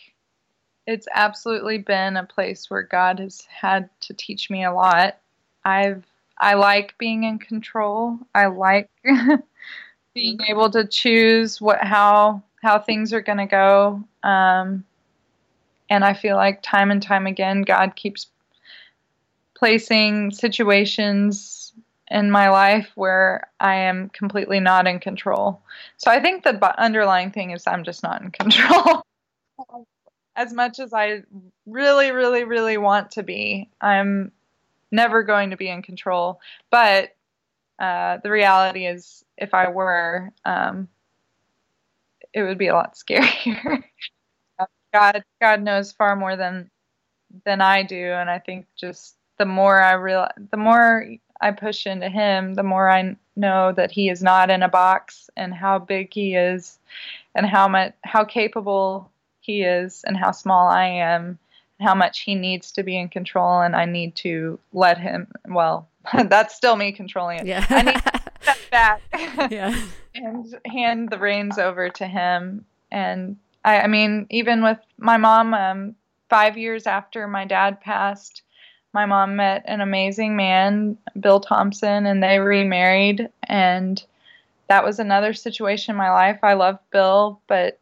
[0.86, 5.18] it's absolutely been a place where God has had to teach me a lot.
[5.64, 6.04] I've
[6.38, 8.18] I like being in control.
[8.34, 10.50] I like being mm-hmm.
[10.50, 14.02] able to choose what how how things are going to go.
[14.22, 14.84] Um,
[15.88, 18.28] and I feel like time and time again, God keeps
[19.56, 21.72] placing situations
[22.10, 25.60] in my life where I am completely not in control.
[25.96, 29.02] So I think the underlying thing is I'm just not in control.
[30.36, 31.22] as much as I
[31.66, 34.32] really, really, really want to be, I'm
[34.90, 36.40] never going to be in control.
[36.70, 37.14] But
[37.78, 40.88] uh, the reality is, if I were, um,
[42.32, 43.82] it would be a lot scarier.
[44.92, 46.70] God, God knows far more than
[47.44, 51.06] than I do, and I think just the more I real, the more
[51.40, 55.30] I push into Him, the more I know that He is not in a box,
[55.36, 56.78] and how big He is,
[57.34, 61.38] and how much how capable he is and how small I am,
[61.80, 65.28] how much he needs to be in control, and I need to let him.
[65.46, 65.88] Well,
[66.26, 67.46] that's still me controlling it.
[67.46, 67.66] Yeah.
[67.68, 69.02] I need to step back
[69.50, 69.80] yeah.
[70.14, 72.64] and hand the reins over to him.
[72.90, 75.94] And I, I mean, even with my mom, um,
[76.28, 78.42] five years after my dad passed,
[78.92, 83.28] my mom met an amazing man, Bill Thompson, and they remarried.
[83.44, 84.02] And
[84.68, 86.38] that was another situation in my life.
[86.42, 87.79] I love Bill, but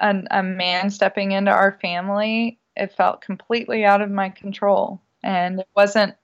[0.00, 5.00] a, a man stepping into our family, it felt completely out of my control.
[5.22, 6.14] And it wasn't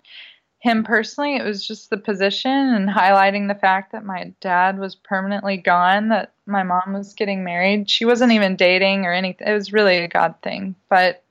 [0.60, 4.94] him personally, it was just the position and highlighting the fact that my dad was
[4.94, 7.90] permanently gone, that my mom was getting married.
[7.90, 9.46] She wasn't even dating or anything.
[9.46, 10.74] It was really a God thing.
[10.88, 11.22] But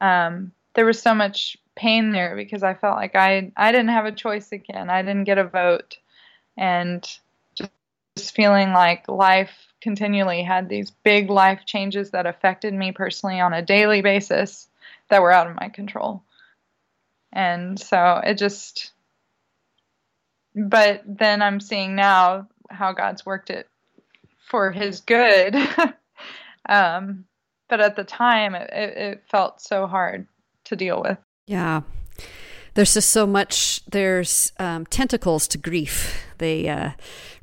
[0.00, 4.06] um, there was so much pain there because I felt like I I didn't have
[4.06, 4.90] a choice again.
[4.90, 5.96] I didn't get a vote.
[6.56, 7.08] And
[7.54, 13.52] just feeling like life continually had these big life changes that affected me personally on
[13.52, 14.68] a daily basis
[15.08, 16.22] that were out of my control.
[17.32, 18.92] And so it just,
[20.54, 23.68] but then I'm seeing now how God's worked it
[24.48, 25.56] for his good.
[26.68, 27.24] um,
[27.68, 30.26] but at the time, it, it felt so hard
[30.64, 31.18] to deal with.
[31.46, 31.82] Yeah
[32.74, 36.24] there's just so much there's um, tentacles to grief.
[36.38, 36.90] They uh,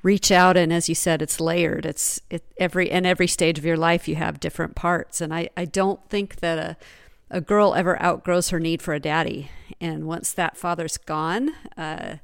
[0.03, 1.85] reach out and as you said it's layered.
[1.85, 5.21] It's it, every in every stage of your life you have different parts.
[5.21, 6.77] And i, I don't think that a,
[7.29, 9.49] a girl ever outgrows her need for a daddy.
[9.81, 12.17] And once that father's gone uh,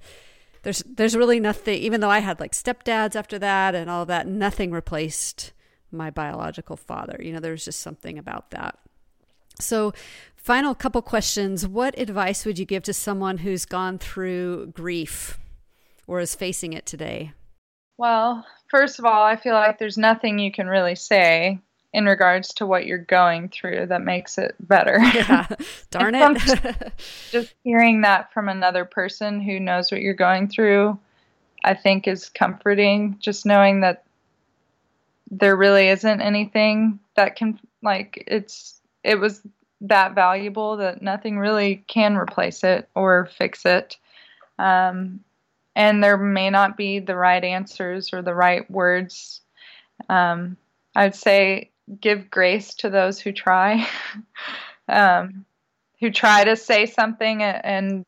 [0.63, 4.27] there's there's really nothing even though i had like stepdads after that and all that
[4.27, 5.53] nothing replaced
[5.91, 7.17] my biological father.
[7.21, 8.79] You know there's just something about that
[9.59, 9.93] so
[10.41, 11.67] Final couple questions.
[11.67, 15.37] What advice would you give to someone who's gone through grief
[16.07, 17.33] or is facing it today?
[17.99, 21.59] Well, first of all, I feel like there's nothing you can really say
[21.93, 24.97] in regards to what you're going through that makes it better.
[25.13, 25.45] Yeah,
[25.91, 26.93] darn it.
[27.29, 30.97] just hearing that from another person who knows what you're going through,
[31.63, 33.17] I think is comforting.
[33.19, 34.05] Just knowing that
[35.29, 39.41] there really isn't anything that can, like, it's, it was
[39.81, 43.97] that valuable that nothing really can replace it or fix it.
[44.59, 45.21] Um,
[45.75, 49.41] and there may not be the right answers or the right words.
[50.09, 50.57] Um,
[50.95, 53.87] I'd say give grace to those who try,
[54.87, 55.45] um,
[55.99, 58.05] who try to say something and,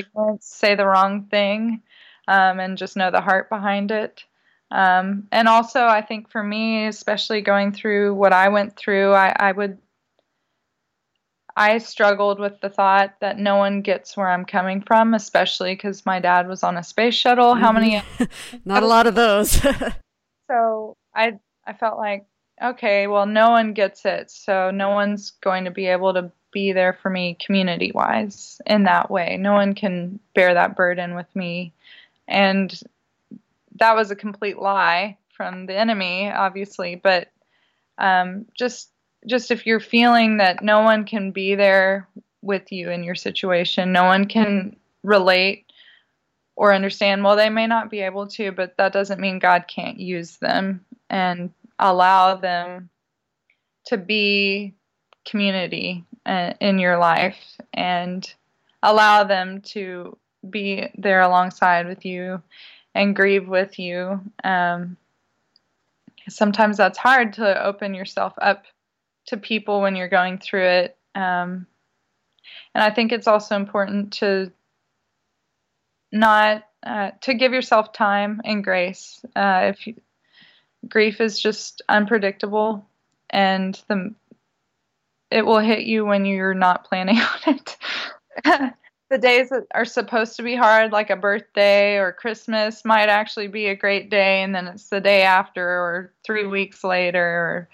[0.00, 1.82] and say the wrong thing,
[2.28, 4.24] um, and just know the heart behind it.
[4.70, 9.34] Um, and also, I think for me, especially going through what I went through, I,
[9.38, 9.78] I would
[11.56, 16.04] I struggled with the thought that no one gets where I'm coming from, especially because
[16.04, 17.54] my dad was on a space shuttle.
[17.54, 18.02] How many?
[18.64, 19.50] Not a lot of those.
[20.50, 22.26] so I I felt like
[22.62, 26.72] okay, well, no one gets it, so no one's going to be able to be
[26.72, 29.36] there for me community wise in that way.
[29.36, 31.72] No one can bear that burden with me,
[32.26, 32.80] and
[33.76, 37.28] that was a complete lie from the enemy, obviously, but
[37.98, 38.90] um, just
[39.26, 42.08] just if you're feeling that no one can be there
[42.42, 45.66] with you in your situation, no one can relate
[46.56, 49.98] or understand, well, they may not be able to, but that doesn't mean God can't
[49.98, 52.90] use them and allow them
[53.86, 54.74] to be
[55.24, 58.32] community uh, in your life and
[58.82, 60.16] allow them to
[60.48, 62.42] be there alongside with you
[62.94, 64.20] and grieve with you.
[64.44, 64.96] Um,
[66.28, 68.64] sometimes that's hard to open yourself up
[69.26, 70.96] to people when you're going through it.
[71.14, 71.66] Um,
[72.74, 74.52] and I think it's also important to
[76.12, 79.24] not uh, to give yourself time and grace.
[79.34, 79.94] Uh, if you,
[80.88, 82.86] grief is just unpredictable,
[83.30, 84.14] and the
[85.30, 87.76] it will hit you when you're not planning on it.
[89.10, 93.48] the days that are supposed to be hard, like a birthday or Christmas, might actually
[93.48, 97.68] be a great day, and then it's the day after or three weeks later,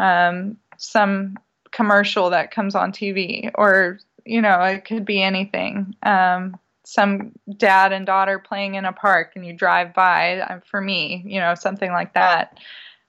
[0.00, 1.36] or um, some
[1.70, 5.94] commercial that comes on TV, or you know, it could be anything.
[6.02, 10.38] Um, some dad and daughter playing in a park, and you drive by.
[10.38, 12.58] Uh, for me, you know, something like that.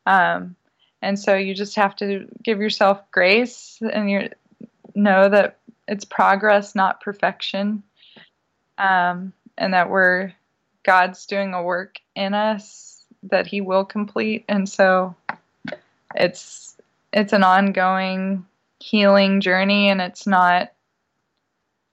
[0.05, 0.55] Um,
[1.01, 4.29] and so you just have to give yourself grace, and you
[4.95, 7.83] know that it's progress, not perfection,
[8.77, 10.33] um, and that we're
[10.83, 15.15] God's doing a work in us that He will complete, and so
[16.15, 16.74] it's
[17.15, 18.45] it's an ongoing
[18.79, 20.73] healing journey, and it's not.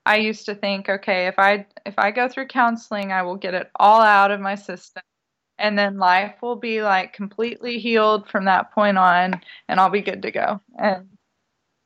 [0.05, 3.53] I used to think, okay, if I if I go through counseling, I will get
[3.53, 5.01] it all out of my system,
[5.57, 10.01] and then life will be like completely healed from that point on, and I'll be
[10.01, 10.59] good to go.
[10.77, 11.07] And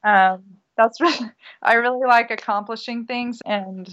[0.04, 0.44] um,
[0.76, 1.32] that's really,
[1.62, 3.88] I really like accomplishing things, and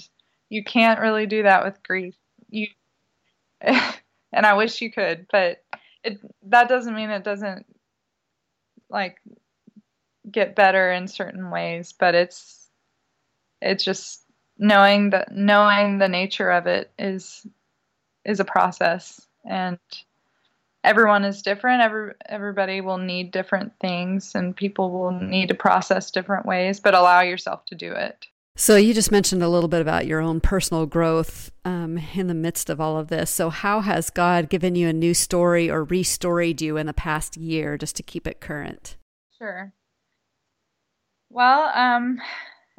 [0.49, 2.15] you can't really do that with grief.
[2.49, 2.69] You
[3.61, 5.63] and I wish you could, but
[6.03, 7.67] it that doesn't mean it doesn't
[8.95, 9.21] like
[10.31, 12.69] get better in certain ways, but it's
[13.61, 14.23] it's just
[14.57, 17.47] knowing that knowing the nature of it is
[18.25, 19.79] is a process and
[20.85, 21.83] everyone is different.
[21.83, 26.79] Every everybody will need different things, and people will need to process different ways.
[26.79, 28.27] But allow yourself to do it.
[28.57, 32.35] So you just mentioned a little bit about your own personal growth um, in the
[32.35, 33.31] midst of all of this.
[33.31, 37.37] So how has God given you a new story or restoried you in the past
[37.37, 38.97] year, just to keep it current?
[39.39, 39.73] Sure.
[41.31, 42.21] Well, um,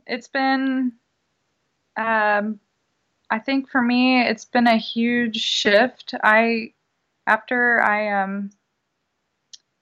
[0.07, 0.93] it's been
[1.97, 2.59] um,
[3.29, 6.13] I think for me, it's been a huge shift.
[6.23, 6.73] I
[7.27, 8.51] after I um,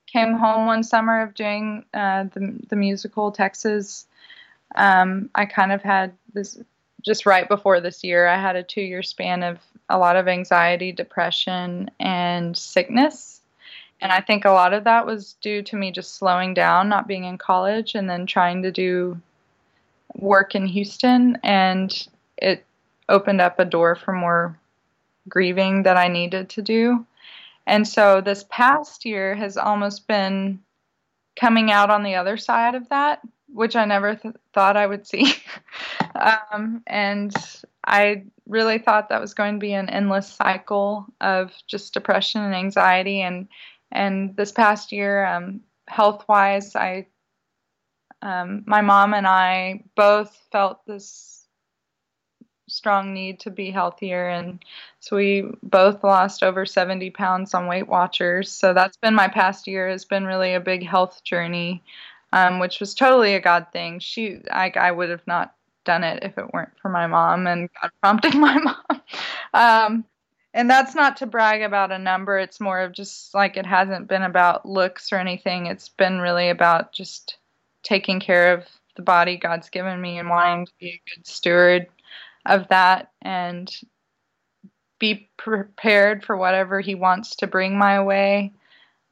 [0.07, 4.07] came home one summer of doing uh, the, the musical Texas,
[4.75, 6.59] um, I kind of had this
[7.01, 8.27] just right before this year.
[8.27, 9.59] I had a two year span of
[9.89, 13.41] a lot of anxiety, depression, and sickness.
[14.01, 17.07] And I think a lot of that was due to me just slowing down, not
[17.07, 19.19] being in college, and then trying to do
[20.15, 21.37] work in Houston.
[21.43, 22.07] And
[22.37, 22.65] it
[23.09, 24.57] opened up a door for more
[25.29, 27.05] grieving that I needed to do.
[27.65, 30.59] And so this past year has almost been
[31.39, 33.21] coming out on the other side of that,
[33.53, 35.33] which I never th- thought I would see.
[36.15, 37.33] um, and
[37.85, 42.55] I really thought that was going to be an endless cycle of just depression and
[42.55, 43.21] anxiety.
[43.21, 43.47] And
[43.91, 47.07] and this past year, um, health wise, I
[48.21, 51.43] um, my mom and I both felt this
[52.69, 54.63] strong need to be healthier and
[54.99, 59.67] so we both lost over 70 pounds on weight watchers so that's been my past
[59.67, 61.83] year has been really a big health journey
[62.33, 63.99] um, which was totally a god thing.
[63.99, 65.53] She I, I would have not
[65.85, 69.01] done it if it weren't for my mom and god prompting my mom.
[69.53, 70.05] Um,
[70.53, 72.37] and that's not to brag about a number.
[72.37, 75.67] It's more of just like it hasn't been about looks or anything.
[75.67, 77.37] It's been really about just
[77.83, 78.65] taking care of
[78.95, 81.87] the body god's given me and wanting to be a good steward
[82.45, 83.71] of that and
[84.99, 88.53] be prepared for whatever he wants to bring my way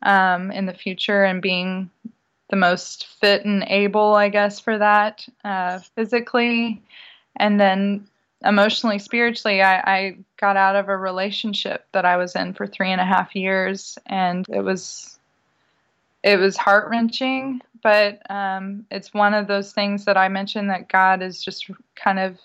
[0.03, 1.89] um, in the future and being
[2.51, 6.83] the most fit and able, I guess, for that uh, physically.
[7.37, 8.07] And then
[8.45, 12.91] emotionally, spiritually, I, I, got out of a relationship that I was in for three
[12.91, 15.19] and a half years, and it was
[16.23, 17.61] it was heart wrenching.
[17.81, 22.19] But um, it's one of those things that I mentioned that God is just kind
[22.19, 22.37] of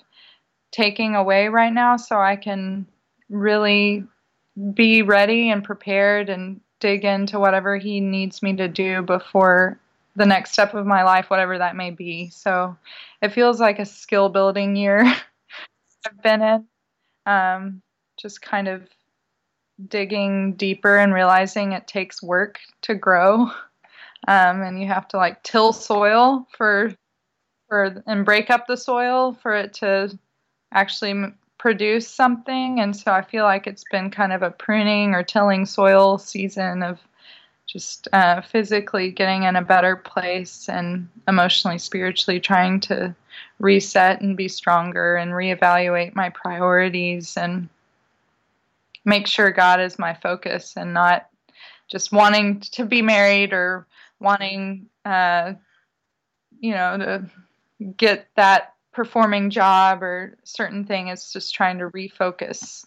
[0.71, 2.87] taking away right now so I can
[3.29, 4.05] really
[4.73, 9.79] be ready and prepared and dig into whatever he needs me to do before
[10.17, 12.31] the next step of my life, whatever that may be.
[12.31, 12.77] So
[13.23, 15.05] it feels like a skill building year
[16.07, 16.67] I've been in.
[17.27, 17.83] Um,
[18.17, 18.89] just kind of
[19.89, 23.51] digging deeper and realizing it takes work to grow.
[24.29, 26.95] Um, and you have to like till soil for
[27.69, 30.17] for and break up the soil for it to
[30.73, 32.81] actually m- produce something.
[32.81, 36.83] And so I feel like it's been kind of a pruning or tilling soil season
[36.83, 37.01] of
[37.67, 43.15] just uh, physically getting in a better place and emotionally, spiritually trying to
[43.59, 47.69] reset and be stronger and reevaluate my priorities and
[49.05, 51.29] make sure God is my focus and not
[51.89, 53.87] just wanting to be married or
[54.21, 55.55] wanting, uh,
[56.61, 57.31] you know, to
[57.97, 61.09] get that performing job or certain thing.
[61.09, 62.87] It's just trying to refocus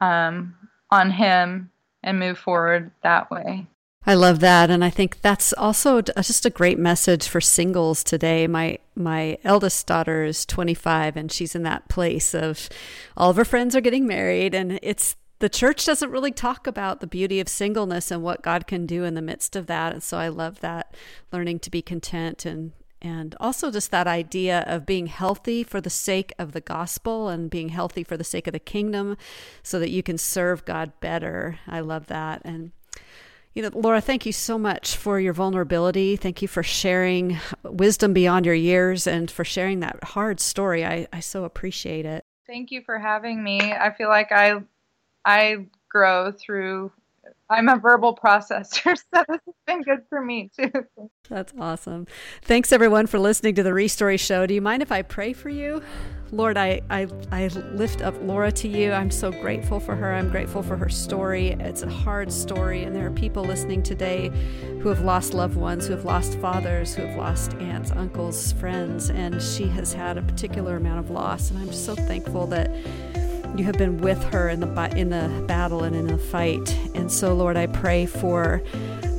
[0.00, 0.54] um,
[0.90, 1.70] on Him
[2.02, 3.66] and move forward that way.
[4.04, 8.02] I love that, and I think that's also uh, just a great message for singles
[8.02, 8.48] today.
[8.48, 12.68] My my eldest daughter is 25, and she's in that place of
[13.16, 17.00] all of her friends are getting married, and it's the church doesn't really talk about
[17.00, 19.92] the beauty of singleness and what God can do in the midst of that.
[19.92, 20.94] And so I love that
[21.32, 25.90] learning to be content and and also just that idea of being healthy for the
[25.90, 29.16] sake of the gospel and being healthy for the sake of the kingdom
[29.64, 31.58] so that you can serve God better.
[31.66, 32.42] I love that.
[32.44, 32.70] And
[33.54, 36.16] you know, Laura, thank you so much for your vulnerability.
[36.16, 40.84] Thank you for sharing wisdom beyond your years and for sharing that hard story.
[40.84, 42.24] I, I so appreciate it.
[42.46, 43.60] Thank you for having me.
[43.60, 44.62] I feel like I
[45.24, 46.92] I grow through
[47.48, 50.72] I'm a verbal processor, so this has been good for me too.
[51.28, 52.06] That's awesome.
[52.42, 54.46] Thanks everyone for listening to the Restory Show.
[54.46, 55.82] Do you mind if I pray for you?
[56.34, 58.90] Lord, I, I, I lift up Laura to you.
[58.90, 60.14] I'm so grateful for her.
[60.14, 61.48] I'm grateful for her story.
[61.60, 64.30] It's a hard story, and there are people listening today
[64.80, 69.10] who have lost loved ones, who have lost fathers, who have lost aunts, uncles, friends,
[69.10, 71.50] and she has had a particular amount of loss.
[71.50, 72.70] And I'm so thankful that
[73.56, 76.76] you have been with her in the in the battle and in the fight.
[76.94, 78.62] And so, Lord, I pray for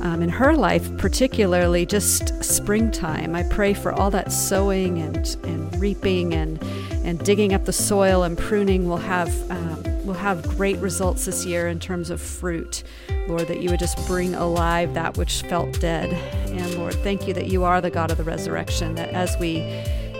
[0.00, 3.34] um, in her life, particularly just springtime.
[3.34, 6.62] I pray for all that sowing and and reaping and
[7.04, 11.46] and digging up the soil and pruning will have um, will have great results this
[11.46, 12.82] year in terms of fruit.
[13.26, 16.12] Lord, that you would just bring alive that which felt dead.
[16.50, 18.94] And Lord, thank you that you are the God of the resurrection.
[18.96, 19.60] That as we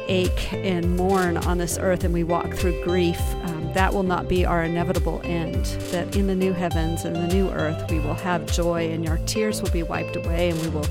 [0.06, 4.28] ache and mourn on this earth and we walk through grief, um, that will not
[4.28, 5.64] be our inevitable end.
[5.90, 9.18] That in the new heavens and the new earth, we will have joy and our
[9.26, 10.86] tears will be wiped away and we will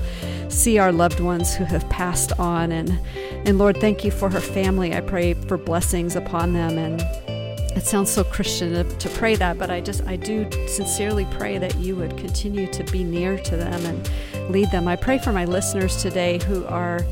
[0.48, 2.72] see our loved ones who have passed on.
[2.72, 2.98] And,
[3.46, 4.94] and Lord, thank you for her family.
[4.94, 7.00] I pray for blessings upon them and
[7.76, 11.58] it sounds so Christian to, to, pray that, but I just, I do sincerely pray
[11.58, 14.86] that you would continue to be near to them and lead them.
[14.86, 17.04] I pray for my listeners today who are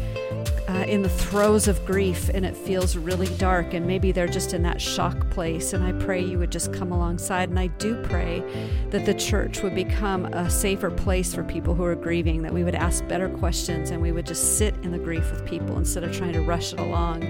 [0.72, 4.54] uh, in the throes of grief and it feels really dark, and maybe they're just
[4.54, 5.74] in that shock place.
[5.74, 7.50] And I pray you would just come alongside.
[7.50, 8.42] And I do pray
[8.88, 12.64] that the church would become a safer place for people who are grieving, that we
[12.64, 16.04] would ask better questions and we would just sit in the grief with people instead
[16.04, 17.22] of trying to rush it along.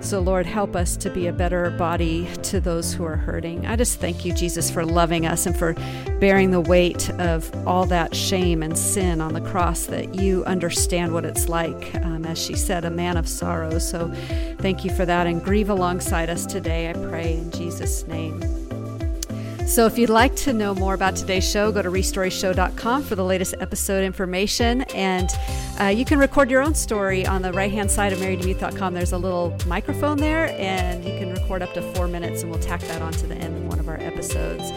[0.00, 3.66] So, Lord, help us to be a better body to those who are hurting.
[3.66, 5.74] I just thank you, Jesus, for loving us and for
[6.20, 11.12] bearing the weight of all that shame and sin on the cross, that you understand
[11.12, 13.78] what it's like, um, as she said, a man of sorrow.
[13.78, 14.10] So,
[14.58, 18.59] thank you for that and grieve alongside us today, I pray, in Jesus' name.
[19.70, 23.24] So, if you'd like to know more about today's show, go to restoryshow.com for the
[23.24, 24.82] latest episode information.
[24.96, 25.30] And
[25.78, 28.94] uh, you can record your own story on the right hand side of marydemuth.com.
[28.94, 32.58] There's a little microphone there, and you can record up to four minutes, and we'll
[32.58, 34.72] tack that onto the end of one of our episodes.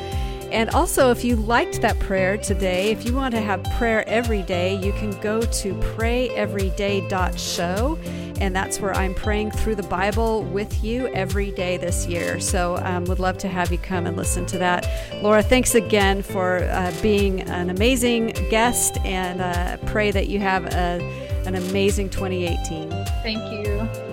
[0.51, 4.43] And also, if you liked that prayer today, if you want to have prayer every
[4.43, 7.97] day, you can go to prayeveryday.show.
[8.39, 12.39] And that's where I'm praying through the Bible with you every day this year.
[12.39, 14.87] So, um, would love to have you come and listen to that.
[15.21, 20.65] Laura, thanks again for uh, being an amazing guest, and uh, pray that you have
[20.65, 21.01] a,
[21.45, 22.89] an amazing 2018.
[23.23, 24.12] Thank you.